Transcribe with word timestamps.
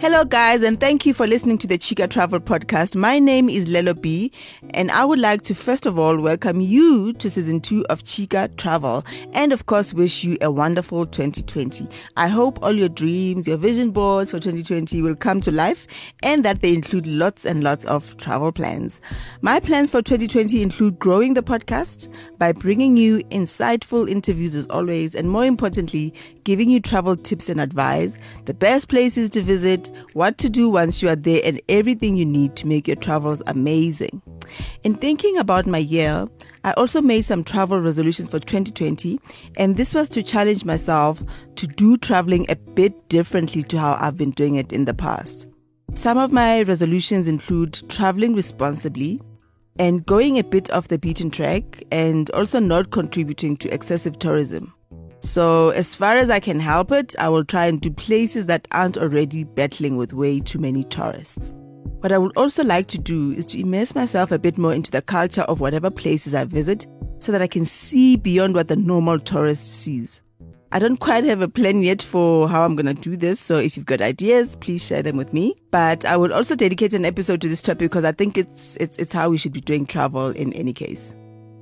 Hello, 0.00 0.24
guys, 0.24 0.62
and 0.62 0.78
thank 0.78 1.04
you 1.04 1.12
for 1.12 1.26
listening 1.26 1.58
to 1.58 1.66
the 1.66 1.76
Chica 1.76 2.06
Travel 2.06 2.38
Podcast. 2.38 2.94
My 2.94 3.18
name 3.18 3.48
is 3.48 3.66
Lelo 3.66 4.00
B, 4.00 4.30
and 4.70 4.92
I 4.92 5.04
would 5.04 5.18
like 5.18 5.42
to 5.42 5.56
first 5.56 5.86
of 5.86 5.98
all 5.98 6.16
welcome 6.18 6.60
you 6.60 7.12
to 7.14 7.28
season 7.28 7.60
two 7.60 7.84
of 7.86 8.04
Chica 8.04 8.48
Travel, 8.56 9.04
and 9.32 9.52
of 9.52 9.66
course, 9.66 9.92
wish 9.92 10.22
you 10.22 10.38
a 10.40 10.52
wonderful 10.52 11.04
2020. 11.04 11.88
I 12.16 12.28
hope 12.28 12.62
all 12.62 12.72
your 12.74 12.88
dreams, 12.88 13.48
your 13.48 13.56
vision 13.56 13.90
boards 13.90 14.30
for 14.30 14.38
2020 14.38 15.02
will 15.02 15.16
come 15.16 15.40
to 15.40 15.50
life, 15.50 15.84
and 16.22 16.44
that 16.44 16.62
they 16.62 16.72
include 16.72 17.08
lots 17.08 17.44
and 17.44 17.64
lots 17.64 17.84
of 17.86 18.16
travel 18.18 18.52
plans. 18.52 19.00
My 19.40 19.58
plans 19.58 19.90
for 19.90 20.00
2020 20.00 20.62
include 20.62 21.00
growing 21.00 21.34
the 21.34 21.42
podcast 21.42 22.06
by 22.38 22.52
bringing 22.52 22.96
you 22.96 23.18
insightful 23.30 24.08
interviews 24.08 24.54
as 24.54 24.68
always, 24.68 25.16
and 25.16 25.28
more 25.28 25.44
importantly, 25.44 26.14
giving 26.44 26.70
you 26.70 26.80
travel 26.80 27.16
tips 27.16 27.48
and 27.48 27.60
advice, 27.60 28.16
the 28.44 28.54
best 28.54 28.88
places 28.88 29.28
to 29.28 29.42
visit, 29.42 29.87
what 30.12 30.38
to 30.38 30.48
do 30.48 30.70
once 30.70 31.02
you 31.02 31.08
are 31.08 31.16
there, 31.16 31.40
and 31.44 31.60
everything 31.68 32.16
you 32.16 32.26
need 32.26 32.56
to 32.56 32.66
make 32.66 32.86
your 32.86 32.96
travels 32.96 33.42
amazing. 33.46 34.22
In 34.82 34.94
thinking 34.94 35.36
about 35.38 35.66
my 35.66 35.78
year, 35.78 36.28
I 36.64 36.72
also 36.72 37.00
made 37.00 37.22
some 37.22 37.44
travel 37.44 37.80
resolutions 37.80 38.28
for 38.28 38.38
2020, 38.38 39.18
and 39.56 39.76
this 39.76 39.94
was 39.94 40.08
to 40.10 40.22
challenge 40.22 40.64
myself 40.64 41.22
to 41.56 41.66
do 41.66 41.96
traveling 41.96 42.46
a 42.48 42.56
bit 42.56 43.08
differently 43.08 43.62
to 43.64 43.78
how 43.78 43.96
I've 44.00 44.16
been 44.16 44.32
doing 44.32 44.56
it 44.56 44.72
in 44.72 44.84
the 44.84 44.94
past. 44.94 45.46
Some 45.94 46.18
of 46.18 46.32
my 46.32 46.62
resolutions 46.62 47.28
include 47.28 47.88
traveling 47.88 48.34
responsibly, 48.34 49.20
and 49.78 50.04
going 50.04 50.38
a 50.38 50.44
bit 50.44 50.70
off 50.70 50.88
the 50.88 50.98
beaten 50.98 51.30
track, 51.30 51.82
and 51.90 52.28
also 52.30 52.58
not 52.58 52.90
contributing 52.90 53.56
to 53.58 53.72
excessive 53.72 54.18
tourism. 54.18 54.74
So, 55.20 55.70
as 55.70 55.94
far 55.94 56.16
as 56.16 56.30
I 56.30 56.40
can 56.40 56.60
help 56.60 56.92
it, 56.92 57.14
I 57.18 57.28
will 57.28 57.44
try 57.44 57.66
and 57.66 57.80
do 57.80 57.90
places 57.90 58.46
that 58.46 58.68
aren't 58.70 58.96
already 58.96 59.44
battling 59.44 59.96
with 59.96 60.12
way 60.12 60.40
too 60.40 60.58
many 60.58 60.84
tourists. 60.84 61.52
What 62.00 62.12
I 62.12 62.18
would 62.18 62.36
also 62.36 62.62
like 62.62 62.86
to 62.88 62.98
do 62.98 63.32
is 63.32 63.44
to 63.46 63.60
immerse 63.60 63.94
myself 63.94 64.30
a 64.30 64.38
bit 64.38 64.56
more 64.56 64.72
into 64.72 64.92
the 64.92 65.02
culture 65.02 65.42
of 65.42 65.60
whatever 65.60 65.90
places 65.90 66.34
I 66.34 66.44
visit 66.44 66.86
so 67.18 67.32
that 67.32 67.42
I 67.42 67.48
can 67.48 67.64
see 67.64 68.14
beyond 68.16 68.54
what 68.54 68.68
the 68.68 68.76
normal 68.76 69.18
tourist 69.18 69.82
sees. 69.82 70.22
I 70.70 70.78
don't 70.78 70.98
quite 70.98 71.24
have 71.24 71.40
a 71.40 71.48
plan 71.48 71.82
yet 71.82 72.02
for 72.02 72.46
how 72.46 72.64
I'm 72.64 72.76
going 72.76 72.94
to 72.94 72.94
do 72.94 73.16
this, 73.16 73.40
so 73.40 73.56
if 73.56 73.76
you've 73.76 73.86
got 73.86 74.02
ideas, 74.02 74.54
please 74.56 74.84
share 74.84 75.02
them 75.02 75.16
with 75.16 75.32
me. 75.32 75.56
But 75.70 76.04
I 76.04 76.16
would 76.16 76.30
also 76.30 76.54
dedicate 76.54 76.92
an 76.92 77.06
episode 77.06 77.40
to 77.40 77.48
this 77.48 77.62
topic 77.62 77.90
because 77.90 78.04
I 78.04 78.12
think 78.12 78.36
it's 78.36 78.76
it's 78.76 78.96
it's 78.98 79.12
how 79.12 79.30
we 79.30 79.38
should 79.38 79.52
be 79.52 79.62
doing 79.62 79.86
travel 79.86 80.28
in 80.28 80.52
any 80.52 80.74
case. 80.74 81.14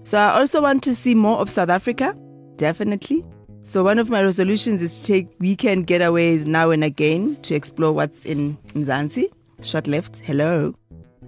So 0.03 0.19
I 0.19 0.41
also 0.41 0.61
want 0.61 0.83
to 0.85 0.95
see 0.95 1.15
more 1.15 1.39
of 1.39 1.53
South 1.53 1.69
Africa, 1.69 2.17
definitely. 2.57 3.25
So 3.67 3.83
one 3.83 3.99
of 3.99 4.09
my 4.09 4.23
resolutions 4.23 4.81
is 4.81 5.01
to 5.01 5.07
take 5.09 5.29
weekend 5.41 5.89
getaways 5.89 6.47
now 6.47 6.71
and 6.71 6.85
again 6.85 7.37
to 7.43 7.57
explore 7.57 7.91
what's 7.91 8.25
in 8.25 8.57
Mzansi. 8.75 9.29
Short 9.61 9.89
left, 9.89 10.19
hello. 10.19 10.73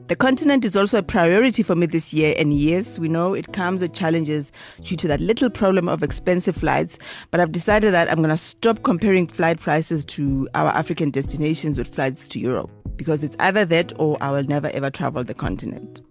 The 0.07 0.15
continent 0.15 0.65
is 0.65 0.77
also 0.77 0.99
a 0.99 1.03
priority 1.03 1.65
for 1.65 1.75
me 1.75 1.87
this 1.87 2.15
year, 2.15 2.37
and 2.39 2.55
yes, 2.55 2.97
we 2.97 3.09
know 3.09 3.35
it 3.35 3.53
comes 3.55 3.81
with 3.81 3.93
challenges 3.93 4.53
due 4.83 4.95
to 4.99 5.09
that 5.09 5.21
little 5.21 5.51
problem 5.51 5.89
of 5.89 6.05
expensive 6.05 6.55
flights. 6.55 6.97
But 7.33 7.41
I've 7.41 7.51
decided 7.51 7.93
that 7.93 8.09
I'm 8.09 8.19
going 8.19 8.29
to 8.29 8.37
stop 8.37 8.85
comparing 8.85 9.27
flight 9.27 9.59
prices 9.59 10.05
to 10.05 10.49
our 10.55 10.71
African 10.71 11.11
destinations 11.11 11.77
with 11.77 11.93
flights 11.93 12.29
to 12.29 12.39
Europe 12.39 12.71
because 12.95 13.25
it's 13.25 13.37
either 13.41 13.65
that 13.65 13.93
or 13.99 14.17
I 14.21 14.31
will 14.31 14.45
never 14.45 14.69
ever 14.69 14.91
travel 14.91 15.25
the 15.25 15.35
continent. 15.35 16.03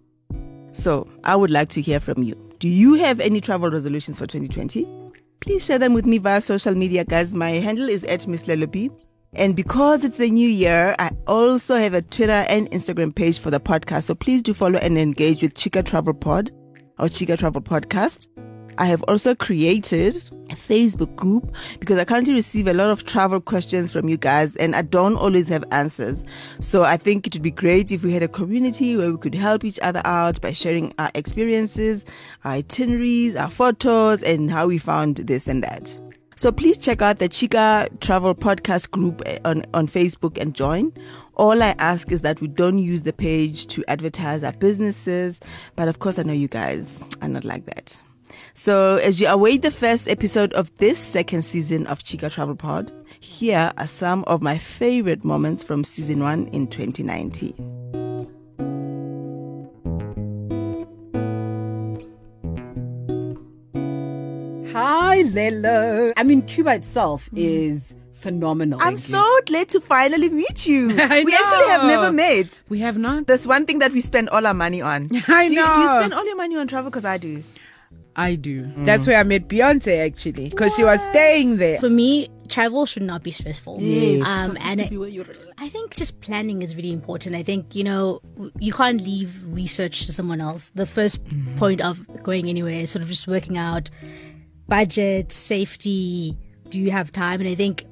So 0.72 1.08
I 1.24 1.36
would 1.36 1.50
like 1.50 1.70
to 1.70 1.80
hear 1.80 2.00
from 2.00 2.22
you. 2.22 2.34
Do 2.58 2.68
you 2.68 2.94
have 2.94 3.18
any 3.18 3.40
travel 3.40 3.70
resolutions 3.70 4.18
for 4.18 4.26
2020? 4.26 4.97
Please 5.40 5.64
share 5.64 5.78
them 5.78 5.94
with 5.94 6.06
me 6.06 6.18
via 6.18 6.40
social 6.40 6.74
media, 6.74 7.04
guys. 7.04 7.32
My 7.34 7.50
handle 7.50 7.88
is 7.88 8.04
at 8.04 8.26
Miss 8.26 8.44
Lelo 8.46 8.70
B. 8.70 8.90
And 9.34 9.54
because 9.54 10.04
it's 10.04 10.18
the 10.18 10.30
new 10.30 10.48
year, 10.48 10.96
I 10.98 11.10
also 11.26 11.76
have 11.76 11.94
a 11.94 12.02
Twitter 12.02 12.32
and 12.48 12.70
Instagram 12.70 13.14
page 13.14 13.38
for 13.38 13.50
the 13.50 13.60
podcast. 13.60 14.04
So 14.04 14.14
please 14.14 14.42
do 14.42 14.54
follow 14.54 14.78
and 14.78 14.98
engage 14.98 15.42
with 15.42 15.54
Chica 15.54 15.82
Travel 15.82 16.14
Pod 16.14 16.50
or 16.98 17.08
Chica 17.08 17.36
Travel 17.36 17.60
Podcast. 17.60 18.28
I 18.78 18.86
have 18.86 19.02
also 19.08 19.34
created 19.34 20.14
a 20.50 20.54
Facebook 20.54 21.14
group 21.16 21.52
because 21.80 21.98
I 21.98 22.04
currently 22.04 22.32
receive 22.32 22.68
a 22.68 22.72
lot 22.72 22.90
of 22.90 23.04
travel 23.04 23.40
questions 23.40 23.90
from 23.90 24.08
you 24.08 24.16
guys 24.16 24.54
and 24.54 24.76
I 24.76 24.82
don't 24.82 25.16
always 25.16 25.48
have 25.48 25.64
answers. 25.72 26.24
So 26.60 26.84
I 26.84 26.96
think 26.96 27.26
it 27.26 27.34
would 27.34 27.42
be 27.42 27.50
great 27.50 27.90
if 27.90 28.04
we 28.04 28.12
had 28.12 28.22
a 28.22 28.28
community 28.28 28.96
where 28.96 29.10
we 29.10 29.18
could 29.18 29.34
help 29.34 29.64
each 29.64 29.80
other 29.80 30.00
out 30.04 30.40
by 30.40 30.52
sharing 30.52 30.94
our 31.00 31.10
experiences, 31.16 32.04
our 32.44 32.52
itineraries, 32.52 33.34
our 33.34 33.50
photos, 33.50 34.22
and 34.22 34.48
how 34.48 34.68
we 34.68 34.78
found 34.78 35.16
this 35.16 35.48
and 35.48 35.60
that. 35.64 35.98
So 36.36 36.52
please 36.52 36.78
check 36.78 37.02
out 37.02 37.18
the 37.18 37.28
Chica 37.28 37.88
Travel 37.98 38.32
Podcast 38.32 38.92
group 38.92 39.22
eh, 39.26 39.40
on, 39.44 39.64
on 39.74 39.88
Facebook 39.88 40.40
and 40.40 40.54
join. 40.54 40.92
All 41.34 41.64
I 41.64 41.74
ask 41.80 42.12
is 42.12 42.20
that 42.20 42.40
we 42.40 42.46
don't 42.46 42.78
use 42.78 43.02
the 43.02 43.12
page 43.12 43.66
to 43.68 43.84
advertise 43.88 44.44
our 44.44 44.52
businesses, 44.52 45.40
but 45.74 45.88
of 45.88 45.98
course 45.98 46.16
I 46.16 46.22
know 46.22 46.32
you 46.32 46.46
guys 46.46 47.02
are 47.22 47.28
not 47.28 47.44
like 47.44 47.66
that. 47.66 48.00
So, 48.58 48.96
as 48.96 49.20
you 49.20 49.28
await 49.28 49.62
the 49.62 49.70
first 49.70 50.08
episode 50.08 50.52
of 50.54 50.76
this 50.78 50.98
second 50.98 51.42
season 51.42 51.86
of 51.86 52.02
Chica 52.02 52.28
Travel 52.28 52.56
Pod, 52.56 52.92
here 53.20 53.72
are 53.78 53.86
some 53.86 54.24
of 54.24 54.42
my 54.42 54.58
favorite 54.58 55.24
moments 55.24 55.62
from 55.62 55.84
season 55.84 56.24
one 56.24 56.48
in 56.48 56.66
2019. 56.66 57.54
Hi, 64.72 65.22
Lelo. 65.22 66.12
I 66.16 66.24
mean, 66.24 66.42
Cuba 66.42 66.74
itself 66.74 67.28
hmm. 67.28 67.36
is 67.38 67.94
phenomenal. 68.12 68.80
I'm 68.82 68.98
so 68.98 69.24
glad 69.46 69.68
to 69.68 69.80
finally 69.80 70.30
meet 70.30 70.66
you. 70.66 70.90
I 71.00 71.22
we 71.22 71.32
actually 71.32 71.68
have 71.68 71.84
never 71.84 72.10
met. 72.10 72.64
We 72.68 72.80
have 72.80 72.98
not. 72.98 73.28
There's 73.28 73.46
one 73.46 73.66
thing 73.66 73.78
that 73.78 73.92
we 73.92 74.00
spend 74.00 74.30
all 74.30 74.44
our 74.44 74.54
money 74.54 74.82
on. 74.82 75.10
I 75.28 75.46
do 75.46 75.54
You, 75.54 75.74
do 75.74 75.80
you 75.80 75.88
spend 75.88 76.12
all 76.12 76.26
your 76.26 76.36
money 76.36 76.56
on 76.56 76.66
travel? 76.66 76.90
Because 76.90 77.04
I 77.04 77.18
do. 77.18 77.44
I 78.18 78.34
do. 78.34 78.70
That's 78.78 79.06
where 79.06 79.18
I 79.18 79.22
met 79.22 79.46
Beyonce 79.46 80.04
actually, 80.04 80.48
because 80.50 80.74
she 80.74 80.82
was 80.82 81.00
staying 81.10 81.58
there. 81.58 81.78
For 81.78 81.88
me, 81.88 82.28
travel 82.48 82.84
should 82.84 83.04
not 83.04 83.22
be 83.22 83.30
stressful. 83.30 83.80
Yes. 83.80 84.26
Um, 84.26 84.58
and 84.60 84.80
I, 84.82 84.90
I 85.56 85.68
think 85.68 85.94
just 85.94 86.20
planning 86.20 86.62
is 86.62 86.74
really 86.74 86.92
important. 86.92 87.36
I 87.36 87.44
think, 87.44 87.76
you 87.76 87.84
know, 87.84 88.20
you 88.58 88.72
can't 88.72 89.00
leave 89.00 89.40
research 89.46 90.06
to 90.06 90.12
someone 90.12 90.40
else. 90.40 90.72
The 90.74 90.84
1st 90.84 91.56
point 91.58 91.80
of 91.80 92.04
going 92.24 92.48
anywhere 92.48 92.80
is 92.80 92.90
sort 92.90 93.04
of 93.04 93.08
just 93.08 93.28
working 93.28 93.56
out 93.56 93.88
budget, 94.66 95.30
safety, 95.30 96.36
do 96.70 96.80
you 96.80 96.90
have 96.90 97.12
time? 97.12 97.40
And 97.40 97.48
I 97.48 97.54
think 97.54 97.86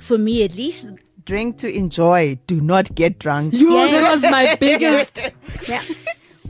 for 0.00 0.18
me 0.18 0.42
at 0.42 0.56
least, 0.56 0.88
Drink 1.24 1.58
to 1.58 1.72
enjoy. 1.72 2.36
Do 2.48 2.60
not 2.60 2.92
get 2.96 3.20
drunk. 3.20 3.54
Yeah. 3.54 3.86
that 3.92 4.10
was 4.10 4.22
my 4.22 4.56
biggest. 4.58 5.30
yeah. 5.68 5.82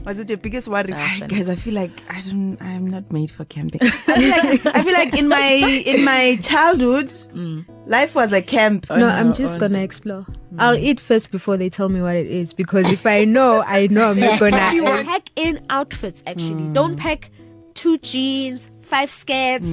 Was 0.05 0.19
it 0.19 0.27
your 0.29 0.37
biggest 0.37 0.67
worry? 0.67 0.89
Ah, 0.93 1.19
guys, 1.27 1.47
I 1.47 1.55
feel 1.55 1.73
like 1.73 1.91
I 2.09 2.21
don't. 2.21 2.57
I'm 2.61 2.85
not 2.87 3.11
made 3.11 3.31
for 3.31 3.45
camping. 3.45 3.79
I 3.83 3.89
feel 3.89 4.29
like, 4.29 4.65
I 4.65 4.83
feel 4.83 4.93
like 4.93 5.17
in 5.17 5.27
my 5.29 5.51
in 5.85 6.03
my 6.03 6.35
childhood, 6.37 7.07
mm. 7.07 7.65
life 7.87 8.13
was 8.13 8.33
a 8.33 8.41
camp. 8.41 8.89
No, 8.89 9.07
I'm 9.07 9.33
just 9.33 9.59
gonna 9.59 9.79
explore. 9.79 10.23
Mm. 10.53 10.59
I'll 10.59 10.75
eat 10.75 10.99
first 10.99 11.31
before 11.31 11.55
they 11.55 11.69
tell 11.69 11.87
me 11.87 12.01
what 12.01 12.15
it 12.15 12.27
is 12.27 12.53
because 12.53 12.91
if 12.91 13.05
I 13.05 13.23
know, 13.23 13.63
I 13.65 13.87
know 13.87 14.11
I'm 14.11 14.19
not 14.19 14.39
gonna. 14.39 14.57
pack 15.05 15.29
in 15.35 15.65
outfits 15.69 16.21
actually. 16.27 16.63
Mm. 16.63 16.73
Don't 16.73 16.97
pack 16.97 17.31
two 17.73 17.97
jeans, 17.99 18.69
five 18.81 19.09
skirts, 19.09 19.71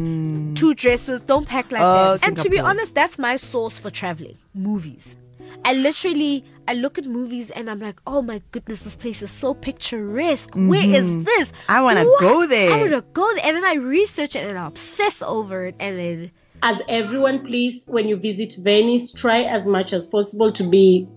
two 0.58 0.74
dresses. 0.74 1.22
Don't 1.22 1.47
pack 1.47 1.72
like 1.72 1.82
Oh, 1.82 2.16
that. 2.16 2.26
And 2.26 2.38
to 2.38 2.48
be 2.48 2.58
honest, 2.58 2.94
that's 2.94 3.18
my 3.18 3.36
source 3.36 3.76
for 3.76 3.91
traveling. 3.91 4.38
Movies. 4.54 5.16
I 5.64 5.74
literally 5.74 6.44
I 6.68 6.74
look 6.74 6.98
at 6.98 7.04
movies 7.04 7.50
and 7.50 7.68
I'm 7.68 7.80
like, 7.80 8.00
oh 8.06 8.22
my 8.22 8.42
goodness, 8.52 8.82
this 8.82 8.94
place 8.94 9.22
is 9.22 9.30
so 9.30 9.54
picturesque. 9.54 10.54
Where 10.54 10.84
is 10.84 11.04
mm-hmm. 11.04 11.24
this? 11.24 11.52
I 11.68 11.80
wanna 11.82 12.04
go 12.18 12.47
there. 12.47 12.72
I 12.72 12.76
wanna 12.76 13.02
go 13.12 13.34
there. 13.34 13.44
And 13.44 13.56
then 13.56 13.64
I 13.64 13.74
research 13.74 14.36
it 14.36 14.48
and 14.48 14.58
I 14.58 14.66
obsess 14.66 15.22
over 15.22 15.66
it 15.66 15.76
and 15.80 15.98
then 15.98 16.30
as 16.62 16.80
everyone, 16.88 17.47
please, 17.47 17.84
when 17.86 18.08
you 18.08 18.16
visit 18.16 18.54
Venice, 18.58 19.12
try 19.12 19.42
as 19.42 19.66
much 19.66 19.92
as 19.92 20.06
possible 20.06 20.52
to 20.52 20.68
be 20.68 21.08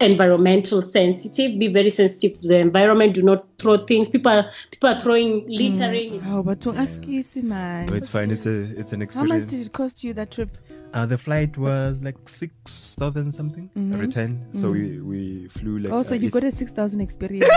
environmental 0.00 0.82
sensitive. 0.82 1.58
Be 1.58 1.72
very 1.72 1.90
sensitive 1.90 2.40
to 2.40 2.48
the 2.48 2.56
environment. 2.56 3.14
Do 3.14 3.22
not 3.22 3.46
throw 3.58 3.84
things. 3.86 4.08
People 4.08 4.32
are 4.32 4.50
people 4.70 4.88
are 4.90 5.00
throwing 5.00 5.42
mm. 5.42 5.46
littering. 5.48 6.22
Oh, 6.26 6.42
but 6.42 6.60
don't 6.60 6.78
ask 6.78 7.04
easy, 7.06 7.42
man. 7.42 7.86
But 7.86 7.96
it's 7.96 8.08
fine. 8.08 8.30
It's 8.30 8.46
a 8.46 8.78
it's 8.78 8.92
an 8.92 9.02
experience. 9.02 9.14
How 9.14 9.24
much 9.24 9.46
did 9.46 9.66
it 9.66 9.72
cost 9.72 10.02
you 10.02 10.14
that 10.14 10.30
trip? 10.30 10.56
Uh, 10.94 11.04
the 11.04 11.18
flight 11.18 11.58
was 11.58 12.00
like 12.02 12.16
six 12.28 12.94
thousand 12.98 13.32
something 13.32 13.68
Mhm. 13.76 13.94
a 13.94 13.98
return. 13.98 14.40
So 14.52 14.70
we 14.70 15.00
we 15.00 15.48
flew 15.48 15.78
like. 15.80 15.92
Oh, 15.92 16.02
so 16.04 16.14
uh, 16.14 16.18
you 16.18 16.30
got 16.30 16.44
a 16.44 16.52
six 16.52 16.70
thousand 16.70 17.00
experience. 17.00 17.44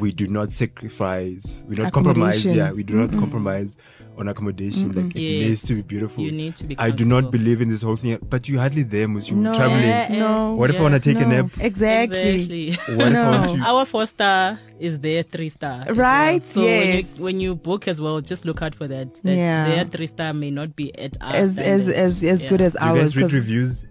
we 0.00 0.12
do 0.12 0.28
not 0.28 0.52
sacrifice. 0.52 1.60
We 1.66 1.74
don't 1.74 1.92
compromise. 1.92 2.44
Yeah, 2.44 2.70
we 2.72 2.84
do 2.84 2.94
not 2.94 3.10
compromise 3.18 3.76
on 4.16 4.28
accommodation. 4.28 4.92
Like 4.92 5.16
it 5.16 5.18
needs 5.18 5.62
to 5.64 5.74
be 5.74 5.82
beautiful. 5.82 6.22
You 6.22 6.30
need 6.30 6.54
to 6.56 6.64
be. 6.64 6.78
I 6.78 6.90
do 6.90 7.04
not 7.04 7.30
believe 7.32 7.60
in 7.60 7.68
this 7.68 7.82
whole 7.82 7.96
thing. 7.96 8.18
But 8.28 8.48
you 8.48 8.58
hardly 8.58 8.82
there, 8.84 9.08
Mus. 9.08 9.28
You 9.28 9.36
no, 9.36 9.52
traveling. 9.54 9.88
Yeah, 9.88 10.08
no. 10.18 10.54
What 10.54 10.70
if 10.70 10.78
I 10.78 10.82
want 10.82 10.94
to 10.94 11.00
take 11.00 11.20
a 11.22 11.26
nap? 11.26 11.46
Exactly. 11.58 12.42
Exactly. 12.42 12.96
What 12.96 13.12
if 13.12 13.18
I 13.18 13.54
No. 13.56 13.64
Our 13.64 13.84
four 13.84 14.06
star 14.06 14.58
is 14.78 14.98
their 14.98 15.22
three 15.22 15.48
star. 15.48 15.84
Right, 15.92 16.40
well. 16.42 16.50
So 16.54 16.60
when 16.62 16.96
you 16.96 17.04
when 17.18 17.40
you 17.40 17.54
book 17.54 17.88
as 17.88 18.00
well, 18.00 18.20
just 18.20 18.44
look 18.44 18.62
out 18.62 18.74
for 18.74 18.86
that. 18.88 19.14
that 19.24 19.36
Yeah. 19.36 19.68
Their 19.68 19.84
three 19.86 20.06
star 20.06 20.32
may 20.32 20.50
not 20.50 20.59
be 20.68 20.96
at 20.98 21.16
our 21.20 21.34
As 21.34 21.48
as 21.50 21.52
standards. 21.84 21.88
as 21.88 22.22
as 22.22 22.42
Yeah. 22.44 22.48
good 22.48 22.60
as 22.60 22.72
Do 22.72 22.78
you 22.80 22.86
ours. 22.90 22.98
guys 23.00 23.16
read 23.16 23.22
'cause- 23.22 23.32
reviews? 23.32 23.84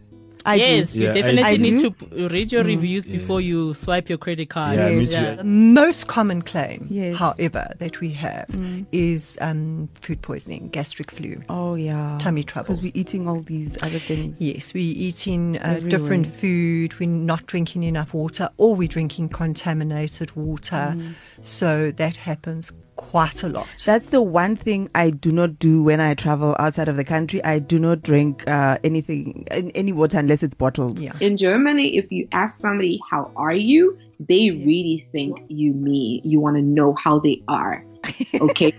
I 0.45 0.55
yes, 0.55 0.93
do. 0.93 0.99
you 0.99 1.05
Yeah, 1.05 1.13
definitely 1.13 1.43
I 1.43 1.57
need 1.57 1.81
do. 1.81 1.89
to 1.91 2.27
read 2.29 2.49
your 2.49 2.63
reviews 2.63 3.05
before 3.05 3.41
you 3.41 3.73
swipe 3.73 4.07
your 4.07 4.17
credit 4.17 4.49
card. 4.49 4.77
Yeah, 4.77 4.87
Yes. 4.87 5.13
too. 5.13 5.35
The 5.35 5.43
most 5.43 6.07
common 6.07 6.41
claim, 6.43 6.87
Yes. 6.89 7.17
however, 7.17 7.73
that 7.79 7.99
we 7.99 8.11
have 8.13 8.47
is 8.93 9.37
um, 9.41 9.89
food 9.99 10.21
poisoning, 10.21 10.69
gastric 10.71 11.11
flu. 11.11 11.41
Oh 11.49 11.75
yeah. 11.75 12.17
Tummy 12.21 12.43
trouble. 12.43 12.67
Because 12.67 12.81
we're 12.81 12.93
eating 12.95 13.27
all 13.27 13.41
these 13.41 13.75
other 13.83 13.99
things. 13.99 14.37
Yes, 14.39 14.73
we're 14.73 14.81
eating 15.07 15.57
uh, 15.59 15.81
different 15.87 16.33
food, 16.33 16.97
we're 17.01 17.09
not 17.09 17.45
drinking 17.45 17.83
enough 17.83 18.13
water, 18.13 18.49
or 18.55 18.75
we're 18.77 18.87
drinking 18.87 19.29
contaminated 19.29 20.31
water. 20.37 20.95
So 21.41 21.91
that 21.97 22.15
happens 22.15 22.71
quite 22.99 23.43
a 23.43 23.47
lot. 23.47 23.67
That's 23.85 24.07
the 24.07 24.21
one 24.21 24.57
thing 24.57 24.89
I 24.93 25.09
do 25.09 25.31
not 25.31 25.57
do 25.57 25.81
when 25.81 26.01
I 26.01 26.15
travel 26.15 26.53
outside 26.59 26.89
of 26.89 26.97
the 26.97 27.05
country. 27.05 27.41
I 27.45 27.59
do 27.59 27.79
not 27.79 28.03
drink 28.03 28.45
uh, 28.47 28.77
anything, 28.83 29.47
any 29.49 29.93
water 29.93 30.19
unless 30.19 30.43
it's 30.43 30.53
bottled. 30.53 30.99
Yeah. 30.99 31.13
In 31.21 31.37
Germany, 31.37 31.95
if 31.95 32.11
you 32.11 32.27
ask 32.33 32.59
somebody, 32.59 32.99
how 33.09 33.31
are 33.37 33.53
you? 33.53 33.97
They 34.19 34.51
really 34.51 35.07
think 35.13 35.41
you 35.47 35.71
mean 35.73 36.21
you 36.25 36.41
want 36.41 36.57
to 36.57 36.61
know 36.61 36.93
how 36.93 37.19
they 37.19 37.41
are. 37.47 37.85
Okay. 38.41 38.73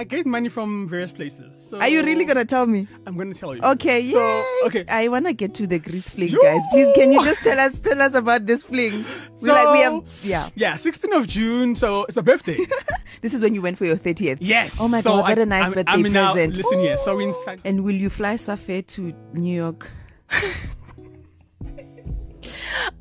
I 0.00 0.04
get 0.04 0.24
money 0.24 0.48
from 0.48 0.88
various 0.88 1.12
places. 1.12 1.54
So 1.68 1.78
Are 1.78 1.86
you 1.86 2.02
really 2.02 2.24
gonna 2.24 2.46
tell 2.46 2.66
me? 2.66 2.88
I'm 3.06 3.18
gonna 3.18 3.34
tell 3.34 3.54
you. 3.54 3.60
Okay, 3.62 4.10
So 4.10 4.18
yay. 4.18 4.44
okay. 4.64 4.84
I 4.88 5.08
wanna 5.08 5.34
get 5.34 5.52
to 5.56 5.66
the 5.66 5.78
Greece 5.78 6.08
fling, 6.08 6.34
guys. 6.42 6.62
Please, 6.70 6.90
can 6.94 7.12
you 7.12 7.22
just 7.30 7.42
tell 7.42 7.58
us 7.60 7.78
tell 7.80 8.00
us 8.00 8.14
about 8.14 8.46
this 8.46 8.64
fling? 8.64 9.04
We 9.42 9.50
like 9.50 9.70
we 9.74 9.80
have 9.80 10.02
yeah. 10.22 10.48
Yeah, 10.54 10.76
16th 10.78 11.14
of 11.14 11.26
June. 11.28 11.76
So 11.76 12.06
it's 12.06 12.16
a 12.16 12.22
birthday. 12.22 12.56
This 13.20 13.34
is 13.34 13.42
when 13.42 13.54
you 13.54 13.60
went 13.60 13.76
for 13.76 13.84
your 13.84 13.98
thirtieth. 13.98 14.40
yes. 14.40 14.74
Oh 14.80 14.88
my 14.88 15.02
so 15.02 15.10
God, 15.10 15.28
what 15.28 15.38
I- 15.38 15.42
a 15.42 15.44
nice 15.44 15.64
I'm, 15.66 15.72
birthday 15.74 15.92
I'm 15.92 16.02
now, 16.10 16.32
present. 16.32 16.56
Listen 16.56 16.78
here. 16.78 16.96
So 17.04 17.18
in 17.20 17.34
San- 17.44 17.60
And 17.66 17.84
will 17.84 17.94
you 17.94 18.08
fly 18.08 18.36
Safair 18.36 18.80
to 18.96 19.12
New 19.34 19.54
York? 19.54 19.86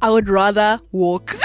I 0.02 0.10
would 0.10 0.28
rather 0.28 0.82
walk. 0.92 1.38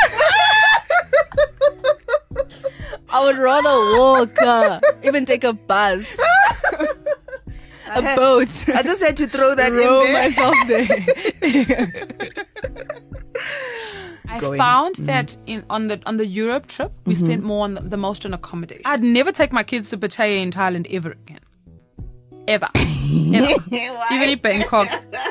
I 3.15 3.25
would 3.25 3.39
rather 3.39 3.71
walk, 3.99 4.41
uh, 4.43 4.81
even 5.05 5.25
take 5.25 5.45
a 5.45 5.53
bus, 5.53 6.05
a 7.87 8.03
boat. 8.17 8.49
I 8.75 8.83
just 8.83 9.01
had 9.01 9.17
to 9.19 9.29
throw 9.29 9.55
that 9.55 9.73
Row 9.73 10.01
in 10.05 10.13
there. 10.13 10.23
myself 10.23 10.57
there. 10.67 10.89
I 14.27 14.41
Going. 14.41 14.59
found 14.59 14.97
that 15.01 15.37
in 15.47 15.65
on 15.71 15.87
the 15.89 16.01
on 16.07 16.17
the 16.17 16.27
Europe 16.27 16.67
trip, 16.67 16.91
we 17.05 17.15
spent 17.15 17.45
more 17.45 17.63
on 17.65 17.75
the, 17.75 17.83
the 17.83 17.97
most 17.97 18.25
on 18.27 18.35
accommodation. 18.35 18.83
I'd 18.85 19.03
never 19.03 19.31
take 19.31 19.53
my 19.53 19.63
kids 19.63 19.91
to 19.91 19.99
Pattaya 19.99 20.43
in 20.43 20.51
Thailand 20.51 20.87
ever 20.91 21.13
again. 21.13 21.41
Ever. 22.49 22.69
Ever. 23.35 23.63
Even 24.13 24.29
in 24.29 24.39
Bangkok. 24.41 24.89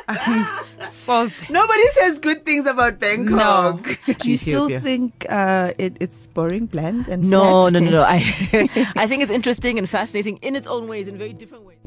so. 0.89 1.27
Nobody 1.49 1.87
says 1.99 2.19
good 2.19 2.45
things 2.45 2.65
about 2.67 2.99
Bangkok. 2.99 3.29
No. 3.35 4.13
Do 4.19 4.29
you 4.29 4.37
still 4.37 4.65
Ethiopia. 4.65 4.81
think 4.81 5.25
uh, 5.29 5.73
it, 5.77 5.97
it's 5.99 6.27
boring, 6.27 6.65
bland, 6.65 7.07
and 7.07 7.29
No, 7.29 7.69
no, 7.69 7.79
no, 7.79 7.89
no. 7.89 8.03
I, 8.03 8.17
I 8.95 9.07
think 9.07 9.23
it's 9.23 9.31
interesting 9.31 9.77
and 9.77 9.89
fascinating 9.89 10.37
in 10.37 10.55
its 10.55 10.67
own 10.67 10.87
ways, 10.87 11.07
in 11.07 11.17
very 11.17 11.33
different 11.33 11.65
ways. 11.65 11.77